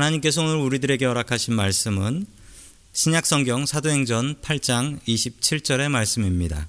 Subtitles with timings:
[0.00, 2.26] 하나님께서 오늘 우리들에게 허락하신 말씀은
[2.94, 6.68] 신약성경 사도행전 8장 27절의 말씀입니다.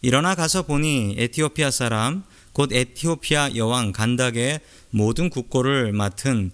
[0.00, 6.50] 일어나 가서 보니 에티오피아 사람 곧 에티오피아 여왕 간닥의 모든 국고를 맡은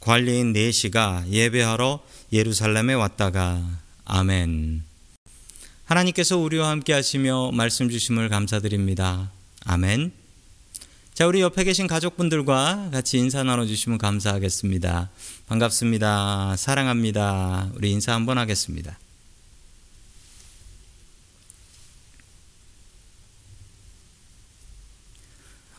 [0.00, 2.02] 관리인 네시가 예배하러
[2.32, 3.64] 예루살렘에 왔다가
[4.06, 4.82] 아멘.
[5.84, 9.30] 하나님께서 우리와 함께 하시며 말씀 주심을 감사드립니다.
[9.64, 10.17] 아멘.
[11.18, 15.10] 자, 우리 옆에 계신 가족분들과 같이 인사 나눠주시면 감사하겠습니다.
[15.48, 16.54] 반갑습니다.
[16.56, 17.72] 사랑합니다.
[17.74, 18.96] 우리 인사 한번 하겠습니다.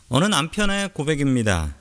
[0.10, 1.74] 어느 남편의 고백입니다.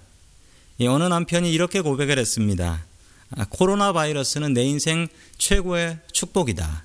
[0.82, 2.84] 어느 남편이 이렇게 고백을 했습니다.
[3.32, 6.84] 아, 코로나 바이러스는 내 인생 최고의 축복이다.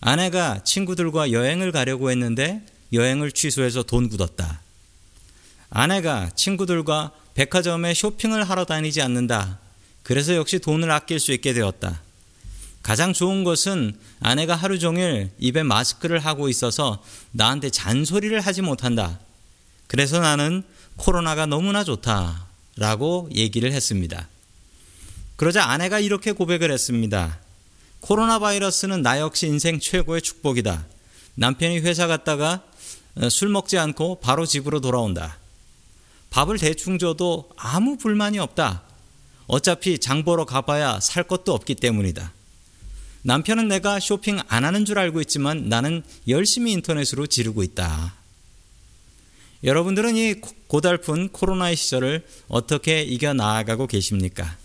[0.00, 4.61] 아내가 친구들과 여행을 가려고 했는데 여행을 취소해서 돈 굳었다.
[5.74, 9.58] 아내가 친구들과 백화점에 쇼핑을 하러 다니지 않는다.
[10.02, 12.02] 그래서 역시 돈을 아낄 수 있게 되었다.
[12.82, 19.18] 가장 좋은 것은 아내가 하루 종일 입에 마스크를 하고 있어서 나한테 잔소리를 하지 못한다.
[19.86, 20.62] 그래서 나는
[20.96, 22.46] 코로나가 너무나 좋다.
[22.76, 24.28] 라고 얘기를 했습니다.
[25.36, 27.38] 그러자 아내가 이렇게 고백을 했습니다.
[28.00, 30.84] 코로나 바이러스는 나 역시 인생 최고의 축복이다.
[31.34, 32.62] 남편이 회사 갔다가
[33.14, 35.38] 어, 술 먹지 않고 바로 집으로 돌아온다.
[36.32, 38.82] 밥을 대충 줘도 아무 불만이 없다.
[39.46, 42.32] 어차피 장 보러 가봐야 살 것도 없기 때문이다.
[43.22, 48.14] 남편은 내가 쇼핑 안 하는 줄 알고 있지만 나는 열심히 인터넷으로 지르고 있다.
[49.62, 50.34] 여러분들은 이
[50.66, 54.56] 고달픈 코로나의 시절을 어떻게 이겨 나아가고 계십니까?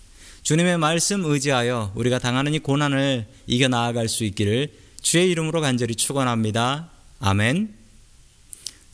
[0.44, 6.90] 주님의 말씀 의지하여 우리가 당하는 이 고난을 이겨 나아갈 수 있기를 주의 이름으로 간절히 축원합니다.
[7.20, 7.77] 아멘.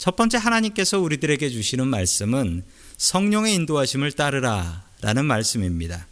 [0.03, 2.65] 첫 번째 하나님께서 우리들에게 주시는 말씀은
[2.97, 6.07] 성령의 인도하심을 따르라 라는 말씀입니다.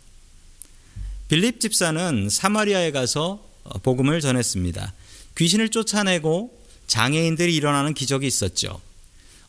[1.27, 3.45] 빌립 집사는 사마리아에 가서
[3.83, 4.93] 복음을 전했습니다.
[5.37, 6.57] 귀신을 쫓아내고
[6.87, 8.79] 장애인들이 일어나는 기적이 있었죠.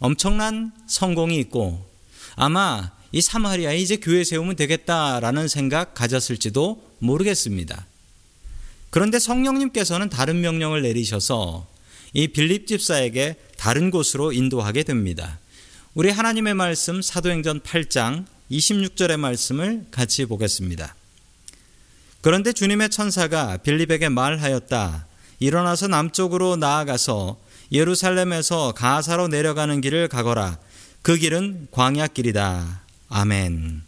[0.00, 1.88] 엄청난 성공이 있고
[2.34, 7.87] 아마 이 사마리아에 이제 교회 세우면 되겠다라는 생각 가졌을지도 모르겠습니다.
[8.91, 11.71] 그런데 성령님께서는 다른 명령을 내리셔서
[12.12, 15.39] 이 빌립 집사에게 다른 곳으로 인도하게 됩니다.
[15.95, 20.95] 우리 하나님의 말씀 사도행전 8장 26절의 말씀을 같이 보겠습니다.
[22.21, 25.06] 그런데 주님의 천사가 빌립에게 말하였다.
[25.41, 27.39] 일어나서 남쪽으로 나아가서
[27.73, 30.59] 예루살렘에서 가사로 내려가는 길을 가거라.
[31.00, 32.83] 그 길은 광야 길이다.
[33.09, 33.83] 아멘.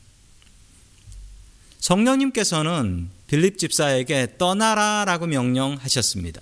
[1.78, 6.40] 성령님께서는 빌립 집사에게 떠나라라고 명령하셨습니다.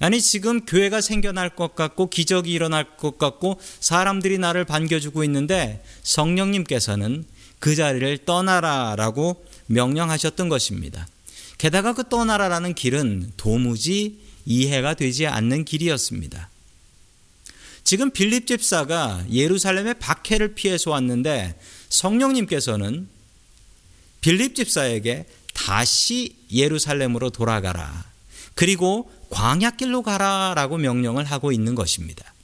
[0.00, 7.24] 아니 지금 교회가 생겨날 것 같고 기적이 일어날 것 같고 사람들이 나를 반겨주고 있는데 성령님께서는
[7.58, 11.08] 그 자리를 떠나라라고 명령하셨던 것입니다.
[11.58, 16.48] 게다가 그 떠나라라는 길은 도무지 이해가 되지 않는 길이었습니다.
[17.82, 23.08] 지금 빌립 집사가 예루살렘의 박해를 피해서 왔는데 성령님께서는
[24.20, 28.04] 빌립 집사에게 다시 예루살렘으로 돌아가라.
[28.54, 32.34] 그리고 광야길로 가라라고 명령을 하고 있는 것입니다.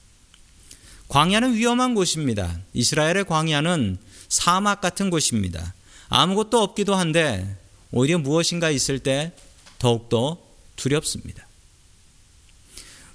[1.09, 2.61] 광야는 위험한 곳입니다.
[2.73, 5.75] 이스라엘의 광야는 사막 같은 곳입니다.
[6.09, 7.57] 아무것도 없기도 한데
[7.91, 9.33] 오히려 무엇인가 있을 때
[9.79, 10.39] 더욱더
[10.77, 11.47] 두렵습니다.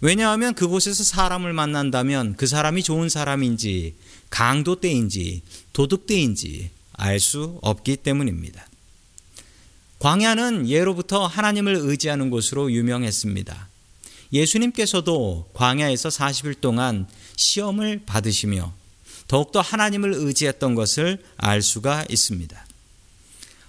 [0.02, 3.96] 왜냐하면 그곳에서 사람을 만난다면 그 사람이 좋은 사람인지
[4.30, 5.42] 강도 때인지
[5.74, 8.66] 도둑 때인지 알 수 없기 때문입니다.
[10.00, 13.68] 광야는 예로부터 하나님을 의지하는 곳으로 유명했습니다.
[14.32, 18.74] 예수님께서도 광야에서 40일 동안 시험을 받으시며
[19.28, 22.66] 더욱더 하나님을 의지했던 것을 알 수가 있습니다.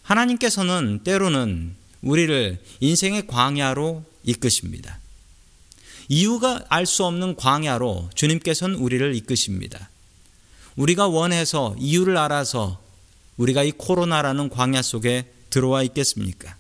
[0.03, 4.99] 하나님께서는 때로는 우리를 인생의 광야로 이끄십니다.
[6.09, 9.91] 이유가 알 수 없는 광야로 주님께서는 우리를 이끄십니다.
[10.77, 12.81] 우리가 원해서 이유를 알아서
[13.37, 16.57] 우리가 이 코로나라는 광야 속에 들어와 있겠습니까?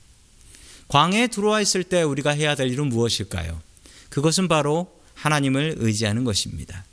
[0.88, 3.60] 광야에 들어와 있을 때 우리가 해야 될 일은 무엇일까요?
[4.08, 6.84] 그것은 바로 하나님을 의지하는 것입니다.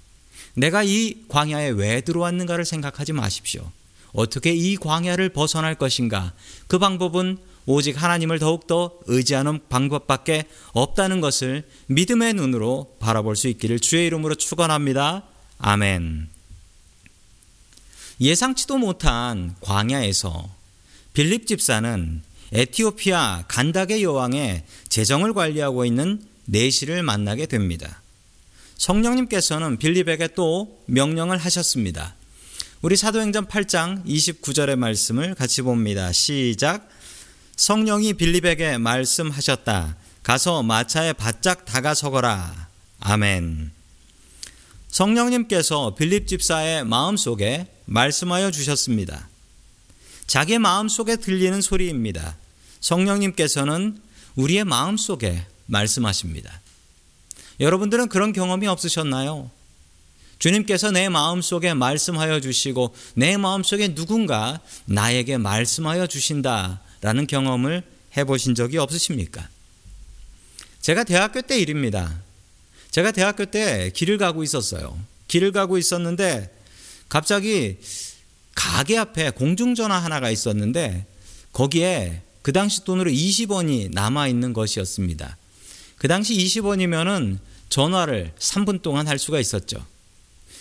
[0.53, 3.71] 내가 이 광야에 왜 들어왔는가를 생각하지 마십시오.
[4.13, 6.33] 어떻게 이 광야를 벗어날 것인가?
[6.67, 14.07] 그 방법은 오직 하나님을 더욱더 의지하는 방법밖에 없다는 것을 믿음의 눈으로 바라볼 수 있기를 주의
[14.07, 15.23] 이름으로 축원합니다.
[15.59, 16.29] 아멘.
[18.21, 20.56] 예상치도 못한 광야에서
[21.17, 22.21] 빌립 집사는
[22.53, 28.03] 에티오피아 간닥의 여왕의 재정을 관리하고 있는 내시를 만나게 됩니다.
[28.77, 32.13] 성령님께서는 빌립에게 또 명령을 하셨습니다.
[32.83, 36.11] 우리 사도행전 8장 29절의 말씀을 같이 봅니다.
[36.11, 36.87] 시작.
[37.55, 39.97] 성령이 빌립에게 말씀하셨다.
[40.21, 42.69] 가서 마차에 바짝 다가서거라.
[42.99, 43.71] 아멘.
[44.89, 49.29] 성령님께서 빌립 집사의 마음속에 말씀하여 주셨습니다.
[50.27, 52.35] 자기 마음속에 들리는 소리입니다.
[52.81, 53.99] 성령님께서는
[54.35, 56.61] 우리의 마음속에 말씀하십니다.
[57.59, 59.49] 여러분들은 그런 경험이 없으셨나요?
[60.37, 67.83] 주님께서 내 마음속에 말씀하여 주시고 내 마음속에 누군가 나에게 말씀하여 주신다라는 경험을
[68.15, 69.49] 해 보신 적이 없으십니까?
[70.81, 72.21] 제가 대학교 때 일입니다.
[72.91, 74.99] 제가 대학교 때 길을 가고 있었어요.
[75.27, 76.53] 길을 가고 있었는데
[77.09, 77.77] 갑자기
[78.57, 81.05] 가게 앞에 공중전화 하나가 있었는데
[81.53, 85.37] 거기에 그 당시 돈으로 20원이 남아 있는 것이었습니다.
[85.99, 87.37] 그 당시 20원이면은
[87.69, 89.85] 전화를 3분 동안 할 수가 있었죠.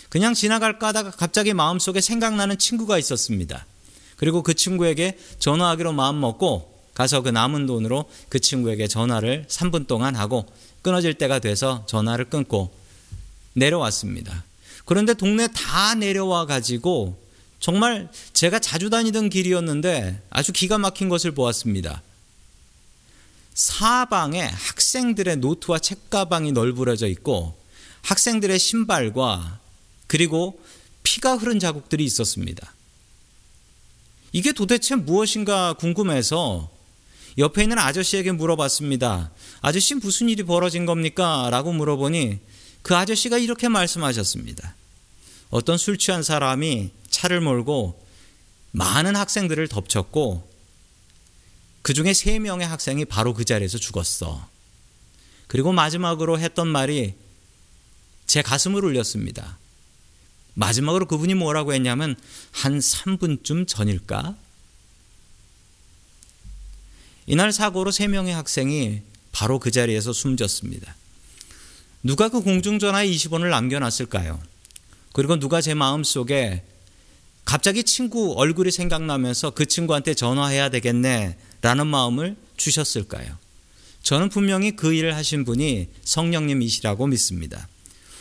[0.09, 3.65] 그냥 지나갈까 하다가 갑자기 마음속에 생각나는 친구가 있었습니다.
[4.15, 10.15] 그리고 그 친구에게 전화하기로 마음 먹고 가서 그 남은 돈으로 그 친구에게 전화를 3분 동안
[10.15, 10.45] 하고
[10.83, 12.71] 끊어질 때가 돼서 전화를 끊고
[13.53, 14.43] 내려왔습니다.
[14.85, 17.26] 그런데 동네 다 내려와 가지고
[17.59, 22.03] 정말 제가 자주 다니던 길이었는데 아주 기가 막힌 것을 보았습니다.
[23.53, 27.57] 사방에 학생들의 노트와 책가방이 널브러져 있고
[28.03, 29.59] 학생들의 신발과
[30.05, 30.59] 그리고
[31.03, 32.73] 피가 흐른 자국들이 있었습니다.
[34.31, 36.69] 이게 도대체 무엇인가 궁금해서
[37.37, 39.31] 옆에 있는 아저씨에게 물어봤습니다.
[39.61, 41.49] 아저씨 무슨 일이 벌어진 겁니까?
[41.51, 42.39] 라고 물어보니
[42.81, 44.75] 그 아저씨가 이렇게 말씀하셨습니다.
[45.49, 47.99] 어떤 술 취한 사람이 차를 몰고
[48.71, 50.47] 많은 학생들을 덮쳤고
[51.81, 54.47] 그 중에 세 명의 학생이 바로 그 자리에서 죽었어.
[55.47, 57.15] 그리고 마지막으로 했던 말이
[58.27, 59.57] 제 가슴을 울렸습니다.
[60.53, 62.15] 마지막으로 그분이 뭐라고 했냐면
[62.51, 64.35] 한 3분쯤 전일까?
[67.25, 70.95] 이날 사고로 세 명의 학생이 바로 그 자리에서 숨졌습니다.
[72.03, 74.39] 누가 그 공중전화에 20원을 남겨놨을까요?
[75.13, 76.63] 그리고 누가 제 마음 속에
[77.47, 83.37] 갑자기 친구 얼굴이 생각나면서 그 친구한테 전화해야 되겠네 라는 마음을 주셨을까요?
[84.03, 87.69] 저는 분명히 그 일을 하신 분이 성령님이시라고 믿습니다.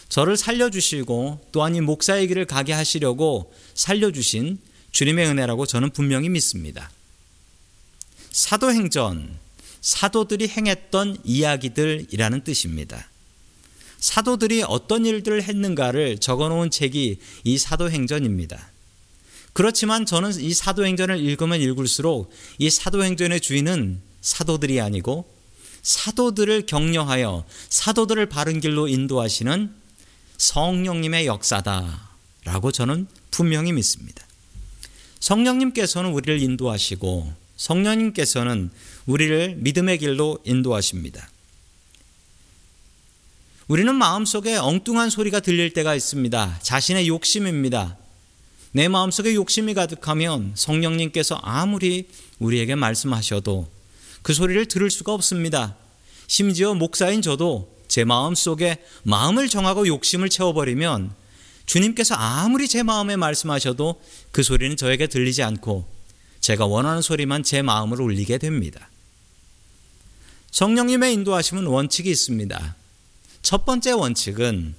[0.08, 4.60] 저를 살려주시고 또한 이 목사의 길을 가게 하시려고 살려주신
[4.92, 6.88] 주님의 은혜라고 저는 분명히 믿습니다.
[8.30, 9.40] 사도행전,
[9.80, 13.10] 사도들이 행했던 이야기들이라는 뜻입니다.
[13.98, 18.75] 사도들이 어떤 일들을 했는가를 적어 놓은 책이 이 사도행전입니다.
[19.56, 25.26] 그렇지만 저는 이 사도행전을 읽으면 읽을수록 이 사도행전의 주인은 사도들이 아니고
[25.80, 29.74] 사도들을 격려하여 사도들을 바른 길로 인도하시는
[30.36, 34.26] 성령님의 역사다라고 저는 분명히 믿습니다.
[35.20, 38.70] 성령님께서는 우리를 인도하시고 성령님께서는
[39.06, 41.30] 우리를 믿음의 길로 인도하십니다.
[43.68, 46.58] 우리는 마음속에 엉뚱한 소리가 들릴 때가 있습니다.
[46.60, 47.96] 자신의 욕심입니다.
[48.76, 53.66] 내 마음속에 욕심이 가득하면 성령님께서 아무리 우리에게 말씀하셔도
[54.20, 55.76] 그 소리를 들을 수가 없습니다.
[56.26, 61.14] 심지어 목사인 저도 제 마음 속에 마음을 정하고 욕심을 채워버리면
[61.64, 63.98] 주님께서 아무리 제 마음에 말씀하셔도
[64.30, 65.88] 그 소리는 저에게 들리지 않고
[66.40, 68.90] 제가 원하는 소리만 제 마음으로 울리게 됩니다.
[70.50, 72.76] 성령님의 인도하심은 원칙이 있습니다.
[73.40, 74.74] 첫 번째 원칙은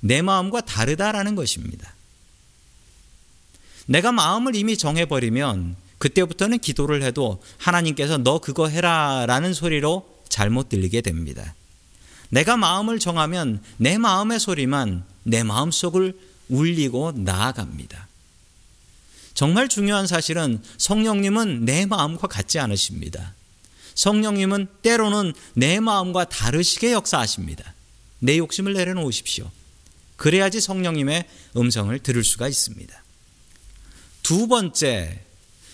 [0.00, 1.94] 내 마음과 다르다라는 것입니다.
[3.88, 11.00] 내가 마음을 이미 정해버리면 그때부터는 기도를 해도 하나님께서 너 그거 해라 라는 소리로 잘못 들리게
[11.00, 11.54] 됩니다.
[12.28, 16.18] 내가 마음을 정하면 내 마음의 소리만 내 마음속을
[16.50, 18.06] 울리고 나아갑니다.
[19.32, 23.34] 정말 중요한 사실은 성령님은 내 마음과 같지 않으십니다.
[23.94, 27.74] 성령님은 때로는 내 마음과 다르시게 역사하십니다.
[28.18, 29.50] 내 욕심을 내려놓으십시오.
[30.16, 31.24] 그래야지 성령님의
[31.56, 33.02] 음성을 들을 수가 있습니다.
[34.28, 35.22] 두 번째,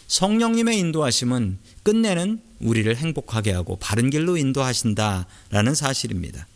[0.07, 6.47] 성령님의 인도하심은 끝내는 우리를 행복하게 하고 바른 길로 인도하신다라는 사실입니다.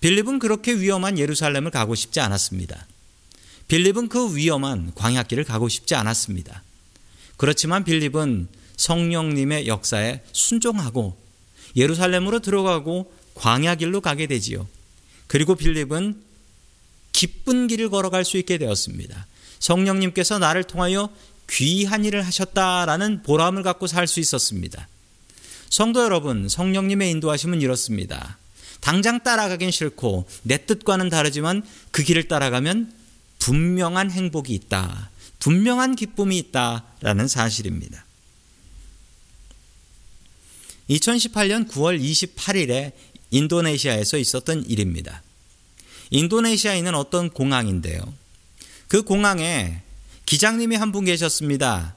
[0.00, 2.86] 빌립은 그렇게 위험한 예루살렘을 가고 싶지 않았습니다.
[3.68, 6.62] 빌립은 그 위험한 광야길을 가고 싶지 않았습니다.
[7.36, 11.14] 그렇지만 빌립은 성령님의 역사에 순종하고
[11.76, 14.66] 예루살렘으로 들어가고 광야길로 가게 되지요.
[15.26, 16.22] 그리고 빌립은
[17.12, 19.26] 기쁜 길을 걸어갈 수 있게 되었습니다.
[19.58, 21.10] 성령님께서 나를 통하여
[21.50, 24.88] 귀한 일을 하셨다라는 보람을 갖고 살 수 있었습니다.
[25.68, 28.38] 성도 여러분, 성령님의 인도하심은 이렇습니다.
[28.80, 32.92] 당장 따라가긴 싫고 내 뜻과는 다르지만 그 길을 따라가면
[33.38, 35.10] 분명한 행복이 있다.
[35.38, 38.04] 분명한 기쁨이 있다라는 사실입니다.
[40.90, 42.92] 2018년 9월 28일에
[43.30, 45.22] 인도네시아에서 있었던 일입니다.
[46.10, 48.00] 인도네시아에 있는 어떤 공항인데요.
[48.94, 49.82] 그 공항에
[50.24, 51.96] 기장님이 한 분 계셨습니다.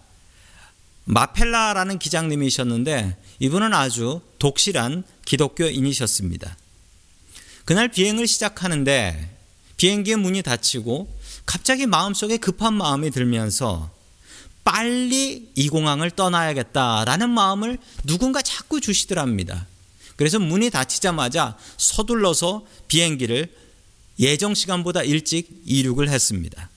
[1.05, 6.57] 마펠라라는 기장님이셨는데 이분은 아주 독실한 기독교인이셨습니다.
[7.65, 9.29] 그날 비행을 시작하는데
[9.77, 11.07] 비행기의 문이 닫히고
[11.45, 13.91] 갑자기 마음속에 급한 마음이 들면서
[14.63, 19.67] 빨리 이 공항을 떠나야겠다라는 마음을 누군가 자꾸 주시더랍니다.
[20.15, 23.55] 그래서 문이 닫히자마자 서둘러서 비행기를
[24.17, 26.71] 예정 시간보다 일찍 이륙을 했습니다.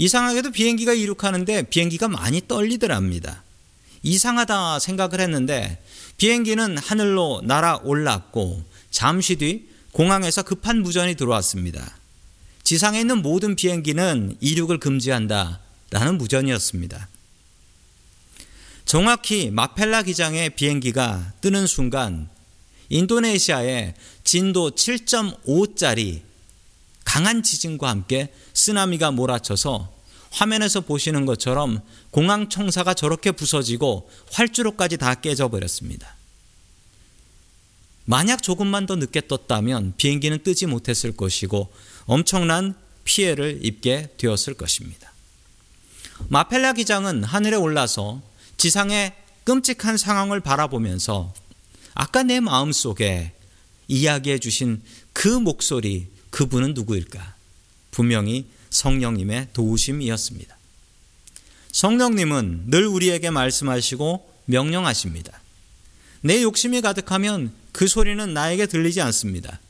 [0.00, 3.44] 이상하게도 비행기가 이륙하는데 비행기가 많이 떨리더랍니다.
[4.02, 5.78] 이상하다 생각을 했는데
[6.16, 11.98] 비행기는 하늘로 날아 올랐고 잠시 뒤 공항에서 급한 무전이 들어왔습니다.
[12.62, 17.08] 지상에 있는 모든 비행기는 이륙을 금지한다 라는 무전이었습니다.
[18.86, 22.30] 정확히 마펠라 기장의 비행기가 뜨는 순간
[22.88, 26.29] 인도네시아에 진도 7.5짜리
[27.10, 29.92] 강한 지진과 함께 쓰나미가 몰아쳐서
[30.30, 31.80] 화면에서 보시는 것처럼
[32.12, 36.14] 공항 청사가 저렇게 부서지고 활주로까지 다 깨져버렸습니다.
[38.04, 41.72] 만약 조금만 더 늦게 떴다면 비행기는 뜨지 못했을 것이고
[42.04, 45.12] 엄청난 피해를 입게 되었을 것입니다.
[46.28, 48.22] 마펠라 기장은 하늘에 올라서
[48.56, 51.34] 지상의 끔찍한 상황을 바라보면서
[51.94, 53.32] 아까 내 마음 속에
[53.88, 54.80] 이야기해 주신
[55.12, 57.34] 그 목소리, 그분은 누구일까?
[57.90, 60.56] 분명히 성령님의 도우심이었습니다.
[61.72, 65.40] 성령님은 늘 우리에게 말씀하시고 명령하십니다.
[66.22, 69.60] 내 욕심이 가득하면 그 소리는 나에게 들리지 않습니다.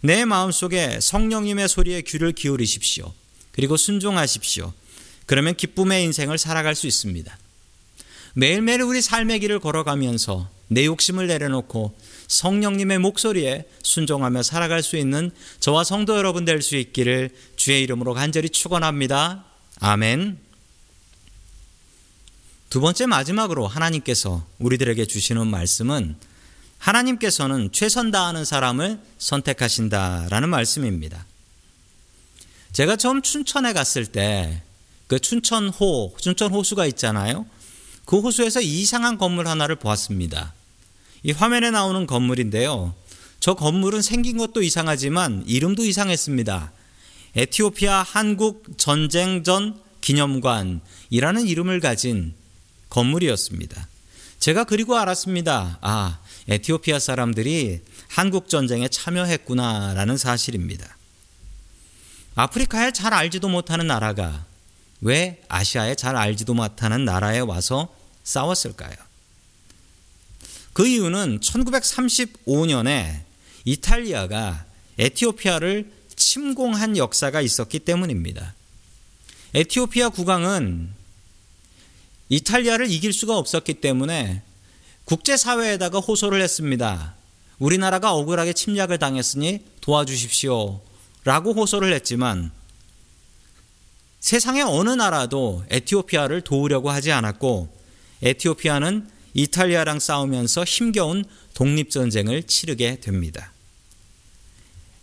[0.00, 3.12] 내 마음속에 성령님의 소리에 귀를 기울이십시오.
[3.52, 4.72] 그리고 순종하십시오.
[5.26, 7.38] 그러면 기쁨의 인생을 살아갈 수 있습니다.
[8.34, 11.96] 매일매일 우리 삶의 길을 걸어가면서 내 욕심을 내려놓고
[12.30, 18.48] 성령님의 목소리에 순종하며 살아갈 수 있는 저와 성도 여러분 될 수 있기를 주의 이름으로 간절히
[18.48, 19.44] 축원합니다.
[19.80, 20.38] 아멘.
[22.68, 26.16] 두 번째 마지막으로 하나님께서 우리들에게 주시는 말씀은
[26.78, 31.26] 하나님께서는 최선 다하는 사람을 선택하신다라는 말씀입니다.
[32.72, 34.62] 제가 처음 춘천에 갔을 때
[35.10, 37.44] 그 춘천호, 춘천 호수가 있잖아요.
[38.04, 40.54] 그 호수에서 이상한 건물 하나를 보았습니다.
[41.22, 42.94] 이 화면에 나오는 건물인데요.
[43.40, 46.72] 저 건물은 생긴 것도 이상하지만 이름도 이상했습니다.
[47.36, 52.34] 에티오피아 한국 전쟁 전 기념관이라는 이름을 가진
[52.88, 53.88] 건물이었습니다.
[54.38, 55.78] 제가 그리고 알았습니다.
[55.80, 60.96] 아, 에티오피아 사람들이 한국 전쟁에 참여했구나라는 사실입니다.
[62.34, 64.46] 아프리카에 잘 알지도 못하는 나라가
[65.00, 69.09] 왜 아시아에 잘 알지도 못하는 나라에 와서 싸웠을까요?
[70.72, 73.22] 그 이유는 1935년에
[73.64, 74.64] 이탈리아가
[74.98, 78.54] 에티오피아를 침공한 역사가 있었기 때문입니다.
[79.54, 80.90] 에티오피아 국왕은
[82.28, 84.42] 이탈리아를 이길 수가 없었기 때문에
[85.04, 87.14] 국제사회에다가 호소를 했습니다.
[87.58, 90.80] 우리나라가 억울하게 침략을 당했으니 도와주십시오.
[91.24, 92.52] 라고 호소를 했지만
[94.20, 97.76] 세상의 어느 나라도 에티오피아를 도우려고 하지 않았고
[98.22, 103.52] 에티오피아는 이탈리아랑 싸우면서 힘겨운 독립전쟁을 치르게 됩니다.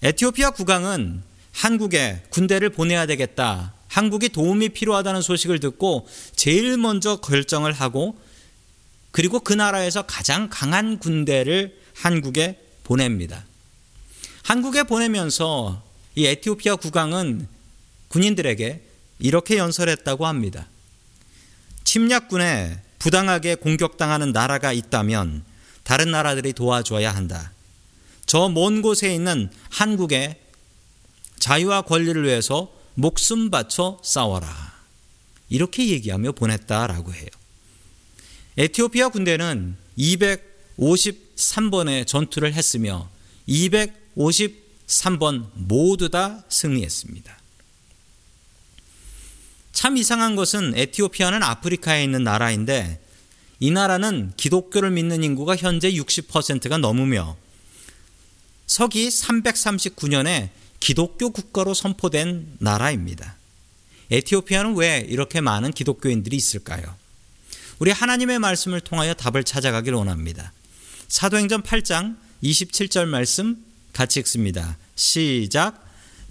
[0.03, 3.73] 에티오피아 국왕은 한국에 군대를 보내야 되겠다.
[3.87, 8.17] 한국이 도움이 필요하다는 소식을 듣고 제일 먼저 결정을 하고
[9.11, 13.45] 그리고 그 나라에서 가장 강한 군대를 한국에 보냅니다.
[14.43, 15.83] 한국에 보내면서
[16.15, 17.47] 이 에티오피아 국왕은
[18.09, 18.81] 군인들에게
[19.19, 20.67] 이렇게 연설했다고 합니다.
[21.83, 25.43] 침략군에 부당하게 공격당하는 나라가 있다면
[25.83, 27.51] 다른 나라들이 도와줘야 한다.
[28.25, 30.39] 저 먼 곳에 있는 한국의
[31.39, 34.75] 자유와 권리를 위해서 목숨 바쳐 싸워라.
[35.49, 37.27] 이렇게 얘기하며 보냈다라고 해요.
[38.57, 43.09] 에티오피아 군대는 253번의 전투를 했으며
[43.47, 47.37] 253번 모두 다 승리했습니다.
[49.77, 52.99] 참 이상한 것은 에티오피아는 아프리카에 있는 나라인데
[53.59, 57.37] 이 나라는 기독교를 믿는 인구가 현재 60%가 넘으며
[58.65, 63.35] 서기 339년에 기독교 국가로 선포된 나라입니다.
[64.09, 66.95] 에티오피아는 왜 이렇게 많은 기독교인들이 있을까요?
[67.77, 70.53] 우리 하나님의 말씀을 통하여 답을 찾아가길 원합니다.
[71.07, 74.75] 사도행전 8장 27절 말씀 같이 읽습니다.
[74.95, 75.85] 시작.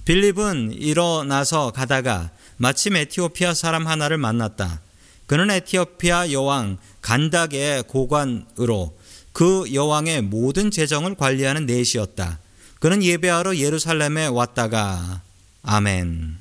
[0.05, 4.81] 빌립은 일어나서 가다가 마침 에티오피아 사람 하나를 만났다.
[5.27, 8.97] 그는 에티오피아 여왕 간닥의 고관으로
[9.33, 12.39] 그 여왕의 모든 재정을 관리하는 넷이었다.
[12.79, 15.23] 그는 예배하러 예루살렘에 왔다가
[15.63, 16.39] 아멘.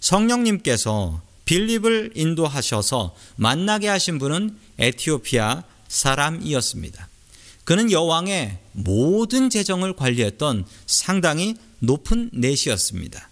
[0.00, 7.08] 성령님께서 빌립을 인도하셔서 만나게 하신 분은 에티오피아 사람이었습니다.
[7.64, 13.28] 그는 여왕의 모든 재정을 관리했던 상당히 높은 넷이었습니다.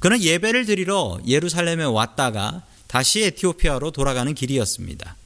[0.00, 5.16] 그는 예배를 드리러 예루살렘에 왔다가 다시 에티오피아로 돌아가는 길이었습니다.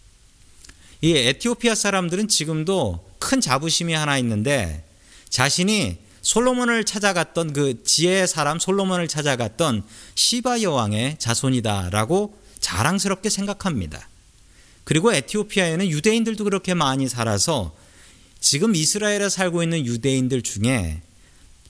[1.00, 4.84] 이 에티오피아 사람들은 지금도 큰 자부심이 하나 있는데
[5.30, 14.08] 자신이 솔로몬을 찾아갔던 그 지혜의 사람 솔로몬을 찾아갔던 시바 여왕의 자손이다라고 자랑스럽게 생각합니다.
[14.84, 17.74] 그리고 에티오피아에는 유대인들도 그렇게 많이 살아서
[18.40, 21.02] 지금 이스라엘에 살고 있는 유대인들 중에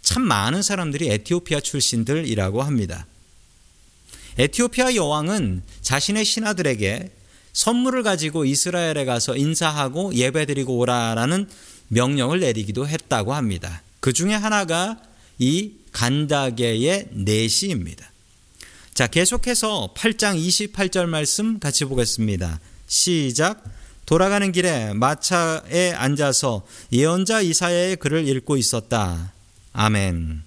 [0.04, 3.06] 참 많은 사람들이 에티오피아 출신들이라고 합니다.
[4.38, 7.10] 에티오피아 여왕은 자신의 신하들에게
[7.54, 11.48] 선물을 가지고 이스라엘에 가서 인사하고 예배드리고 오라라는
[11.88, 13.82] 명령을 내리기도 했다고 합니다.
[14.00, 15.00] 그 중에 하나가
[15.38, 18.10] 이 간다게의 내시입니다.
[18.92, 22.60] 자, 계속해서 8장 28절 말씀 같이 보겠습니다.
[22.86, 23.64] 시작.
[24.04, 29.33] 돌아가는 길에 마차에 앉아서 예언자 이사야의 글을 읽고 있었다.
[29.74, 30.42] 아멘.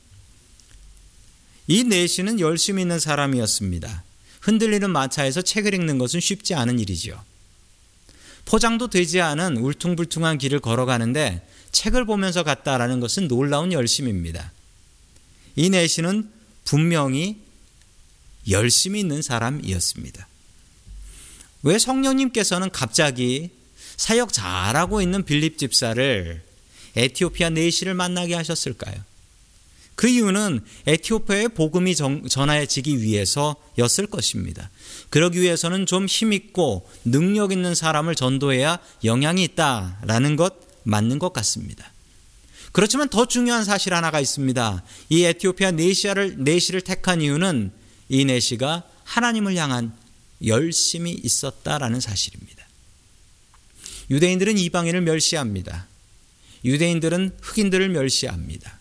[1.68, 4.04] 이 내시는 열심히 있는 사람이었습니다.
[4.42, 7.22] 흔들리는 마차에서 책을 읽는 것은 쉽지 않은 일이지요.
[8.46, 14.54] 포장도 되지 않은 울퉁불퉁한 길을 걸어가는데 책을 보면서 갔다라는 것은 놀라운 열심입니다.
[15.58, 16.32] 이 내시는
[16.64, 17.42] 분명히
[18.50, 20.26] 열심히 있는 사람이었습니다.
[21.64, 23.50] 왜 성령님께서는 갑자기
[23.98, 26.42] 사역 잘하고 있는 빌립 집사를
[26.96, 28.96] 에티오피아 내시를 만나게 하셨을까요?
[29.98, 34.70] 그 이유는 에티오피아의 복음이 전해지기 위해서였을 것입니다.
[35.10, 41.92] 그러기 위해서는 좀 힘있고 능력 있는 사람을 전도해야 영향이 있다라는 것 맞는 것 같습니다.
[42.74, 44.84] 그렇지만 더 중요한 사실 하나가 있습니다.
[45.10, 47.72] 이 에티오피아 네시아를 네시를 택한 이유는
[48.10, 49.98] 이 네시가 하나님을 향한
[50.46, 52.68] 열심이 있었다라는 사실입니다.
[54.12, 55.88] 유대인들은 이방인을 멸시합니다.
[56.64, 58.77] 유대인들은 흑인들을 멸시합니다.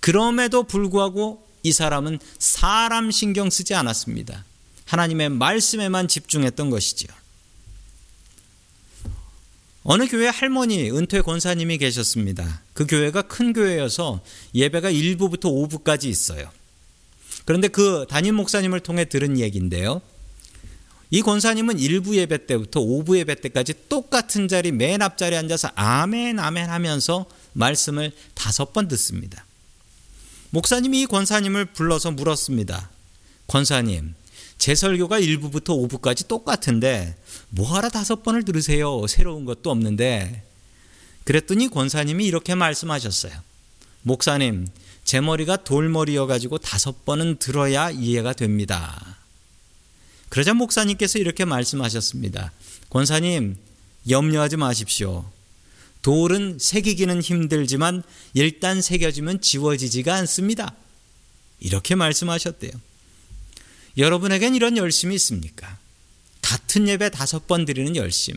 [0.00, 4.44] 그럼에도 불구하고 이 사람은 사람 신경 쓰지 않았습니다.
[4.84, 7.10] 하나님의 말씀에만 집중했던 것이지요.
[9.88, 12.62] 어느 교회 할머니 은퇴 권사님이 계셨습니다.
[12.72, 14.20] 그 교회가 큰 교회여서
[14.54, 16.50] 예배가 1부부터 5부까지 있어요.
[17.44, 20.02] 그런데 그 담임 목사님을 통해 들은 얘기인데요.
[21.10, 26.68] 이 권사님은 1부 예배 때부터 5부 예배 때까지 똑같은 자리 맨 앞자리에 앉아서 아멘 아멘
[26.68, 29.45] 하면서 말씀을 다섯 번 듣습니다.
[30.50, 32.90] 목사님이 이 권사님을 불러서 물었습니다.
[33.46, 34.14] 권사님,
[34.58, 37.16] 제 설교가 1부부터 5부까지 똑같은데
[37.50, 39.06] 뭐하러 다섯 번을 들으세요?
[39.06, 40.42] 새로운 것도 없는데.
[41.24, 43.32] 그랬더니 권사님이 이렇게 말씀하셨어요.
[44.02, 44.68] 목사님,
[45.04, 49.18] 제 머리가 돌머리여가지고 다섯 번은 들어야 이해가 됩니다.
[50.28, 52.52] 그러자 목사님께서 이렇게 말씀하셨습니다.
[52.90, 53.56] 권사님,
[54.08, 55.24] 염려하지 마십시오.
[56.06, 60.72] 돌은 새기기는 힘들지만 일단 새겨지면 지워지지가 않습니다.
[61.58, 62.70] 이렇게 말씀하셨대요.
[63.98, 65.80] 여러분에겐 이런 열심이 있습니까?
[66.42, 68.36] 같은 예배 다섯 번 드리는 열심,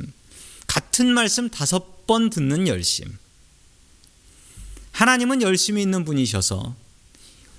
[0.66, 3.20] 같은 말씀 다섯 번 듣는 열심.
[4.94, 6.76] 하나님은 열심히 있는 분이셔서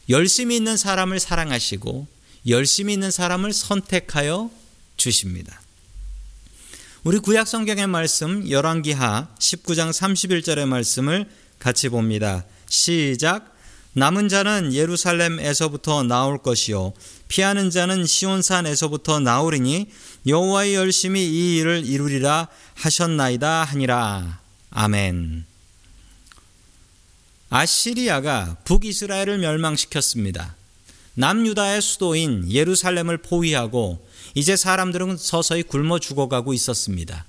[0.09, 2.09] 열심히 있는 사람을 사랑하시고
[2.49, 4.51] 열심히 있는 사람을 선택하여
[4.97, 5.63] 주십니다.
[7.03, 12.45] 우리 구약 성경의 말씀 열왕기하 19장 31절의 말씀을 같이 봅니다.
[12.69, 13.57] 시작
[13.95, 16.93] 남은 자는 예루살렘에서부터 나올 것이요
[17.29, 19.89] 피하는 자는 시온산에서부터 나오리니
[20.27, 24.39] 여호와의 열심히 이 일을 이루리라 하셨나이다 하니라.
[24.69, 25.47] 아멘.
[27.49, 30.55] 아시리아가 북이스라엘을 멸망시켰습니다.
[31.15, 37.25] 남유다의 수도인 예루살렘을 포위하고 이제 사람들은 서서히 굶어 죽어가고 있었습니다.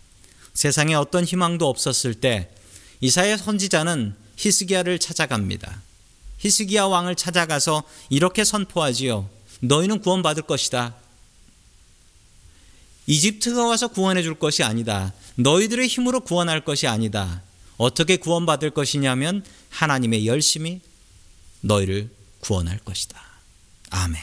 [0.54, 2.52] 세상에 어떤 희망도 없었을 때
[3.00, 5.82] 이사야 선지자는 히스기야를 찾아갑니다.
[6.38, 9.30] 히스기야 왕을 찾아가서 이렇게 선포하지요.
[9.62, 10.96] 너희는 구원받을 것이다.
[13.08, 15.14] 이집트가 와서 구원해 줄 것이 아니다.
[15.36, 17.42] 너희들의 힘으로 구원할 것이 아니다.
[17.78, 20.82] 어떻게 구원받을 것이냐면 하나님의 열심히
[21.62, 23.31] 너희를 구원할 것이다.
[23.92, 24.20] 아멘.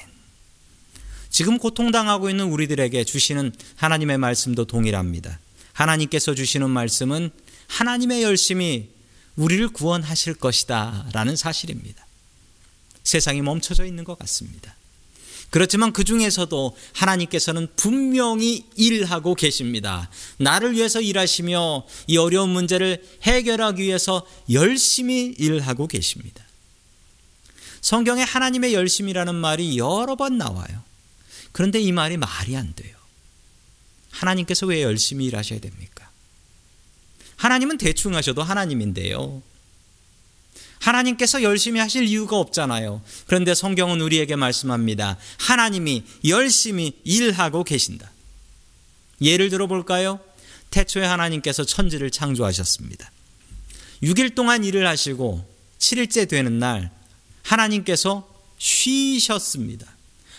[1.31, 5.39] 지금 고통당하고 있는 우리들에게 주시는 하나님의 말씀도 동일합니다.
[5.73, 7.31] 하나님께서 주시는 말씀은
[7.69, 8.91] 하나님의 열심히
[9.37, 12.05] 우리를 구원하실 것이다 라는 사실입니다.
[13.05, 14.75] 세상이 멈춰져 있는 것 같습니다.
[15.51, 20.11] 그렇지만 그 중에서도 하나님께서는 분명히 일하고 계십니다.
[20.39, 26.45] 나를 위해서 일하시며 이 어려운 문제를 해결하기 위해서 열심히 일하고 계십니다.
[27.81, 30.83] 성경에 하나님의 열심이라는 말이 여러 번 나와요.
[31.53, 32.97] 그런데 이 말이 말이 안 돼요.
[34.11, 36.11] 하나님께서 왜 열심히 일하셔야 됩니까?
[37.37, 39.43] 하나님은 대충 하셔도 하나님인데요.
[40.81, 43.03] 하나님께서 열심히 하실 이유가 없잖아요.
[43.27, 45.17] 그런데 성경은 우리에게 말씀합니다.
[45.38, 48.11] 하나님이 열심히 일하고 계신다.
[49.21, 50.21] 예를 들어 볼까요?
[50.71, 53.11] 태초에 하나님께서 천지를 창조하셨습니다.
[54.03, 55.45] 6일 동안 일을 하시고
[55.79, 56.91] 7일째 되는 날
[57.49, 59.87] 하나님께서 쉬셨습니다.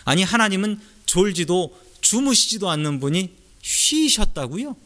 [0.04, 3.30] 아니 하나님은 졸지도 주무시지도 않는 분이
[3.62, 4.76] 쉬셨다고요?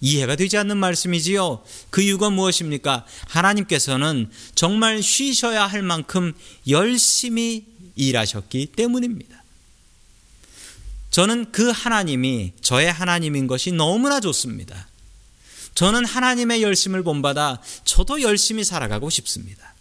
[0.00, 1.64] 이해가 되지 않는 말씀이지요.
[1.90, 3.04] 그 이유가 무엇입니까?
[3.26, 6.34] 하나님께서는 정말 쉬셔야 할 만큼
[6.68, 7.64] 열심히
[7.96, 9.42] 일하셨기 때문입니다.
[11.10, 14.86] 저는 그 하나님이 저의 하나님인 것이 너무나 좋습니다.
[15.74, 19.74] 저는 하나님의 열심을 본받아 저도 열심히 살아가고 싶습니다.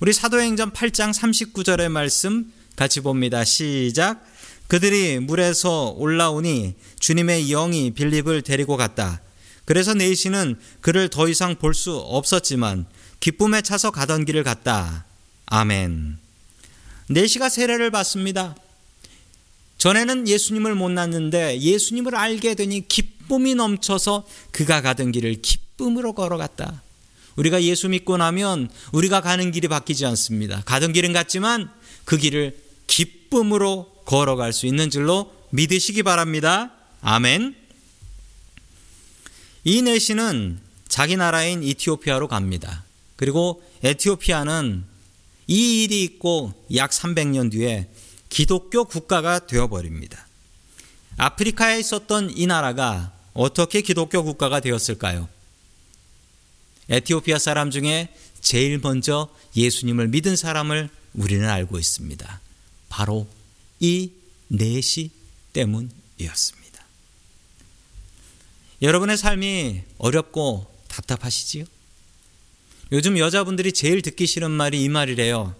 [0.00, 3.44] 우리 사도행전 8장 39절의 말씀 같이 봅니다.
[3.44, 4.24] 시작.
[4.66, 9.20] 그들이 물에서 올라오니 주님의 영이 빌립을 데리고 갔다.
[9.66, 12.86] 그래서 네이시는 그를 더 이상 볼 수 없었지만
[13.20, 15.04] 기쁨에 차서 가던 길을 갔다.
[15.44, 16.16] 아멘.
[17.10, 18.56] 네시가 세례를 받습니다.
[19.76, 26.82] 전에는 예수님을 못 났는데 예수님을 알게 되니 기쁨이 넘쳐서 그가 가던 길을 기쁨으로 걸어갔다.
[27.36, 30.62] 우리가 예수 믿고 나면 우리가 가는 길이 바뀌지 않습니다.
[30.64, 31.70] 가던 길은 같지만
[32.04, 36.72] 그 길을 기쁨으로 걸어갈 수 있는 줄로 믿으시기 바랍니다.
[37.02, 37.54] 아멘.
[39.64, 42.84] 이 내시는 자기 나라인 이티오피아로 갑니다.
[43.16, 44.84] 그리고 에티오피아는
[45.46, 47.88] 이 일이 있고 약 300년 뒤에
[48.28, 50.26] 기독교 국가가 되어버립니다.
[51.16, 55.28] 아프리카에 있었던 이 나라가 어떻게 기독교 국가가 되었을까요?
[56.90, 58.08] 에티오피아 사람 중에
[58.40, 62.40] 제일 먼저 예수님을 믿은 사람을 우리는 알고 있습니다.
[62.88, 63.26] 바로
[63.78, 64.10] 이
[64.48, 65.10] 내시
[65.52, 66.84] 때문이었습니다.
[68.82, 71.64] 여러분의 삶이 어렵고 답답하시지요?
[72.92, 75.54] 요즘 여자분들이 제일 듣기 싫은 말이 이 말이래요.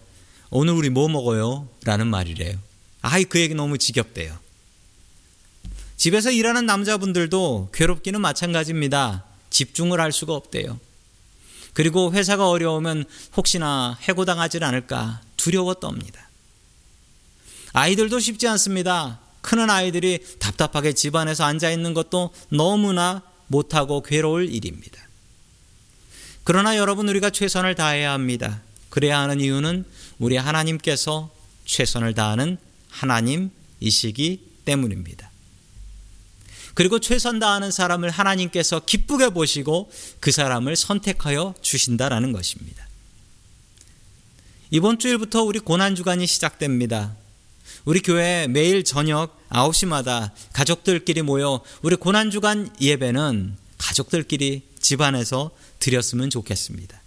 [0.51, 1.69] 오늘 우리 뭐 먹어요?
[1.85, 2.59] 라는 말이래요.
[3.03, 4.37] 아이, 그 얘기 너무 지겹대요.
[5.97, 9.25] 집에서 일하는 남자분들도 괴롭기는 마찬가지입니다.
[9.51, 10.81] 집중을 할 수가 없대요.
[11.73, 13.05] 그리고 회사가 어려우면
[13.37, 16.19] 혹시나 해고당하지 않을까 두려워 떱니다.
[17.73, 19.21] 아이들도 쉽지 않습니다.
[19.43, 25.01] 크는 아이들이 답답하게 집안에서 앉아 있는 것도 너무나 못하고 괴로울 일입니다.
[26.45, 28.63] 그러나 여러분 우리가 최선을 다해야 합니다.
[28.89, 29.85] 그래야 하는 이유는
[30.19, 31.31] 우리 하나님께서
[31.65, 32.59] 최선을 다하는
[32.91, 35.30] 하나님이시기 때문입니다.
[36.75, 42.87] 그리고 최선 다하는 사람을 하나님께서 기쁘게 보시고 그 사람을 선택하여 주신다라는 것입니다.
[44.71, 47.17] 이번 주일부터 우리 고난주간이 시작됩니다.
[47.85, 57.01] 우리 교회 매일 저녁 9시마다 가족들끼리 모여 우리 고난주간 예배는 가족들끼리 집안에서 드렸으면 좋겠습니다.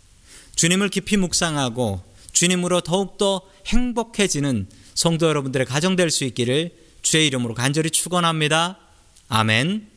[0.56, 6.72] 주님을 깊이 묵상하고 주님으로 더욱더 행복해지는 성도 여러분들의 가정 될 수 있기를
[7.02, 8.78] 주의 이름으로 간절히 축원합니다.
[9.36, 9.88] 아멘.